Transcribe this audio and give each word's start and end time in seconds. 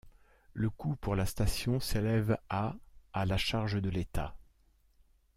Le 0.53 0.71
coût 0.71 0.95
pour 0.95 1.15
la 1.15 1.27
station 1.27 1.79
s'élève 1.79 2.35
à 2.49 2.73
à 3.13 3.27
la 3.27 3.37
charge 3.37 3.79
de 3.79 3.89
l'État. 3.91 4.35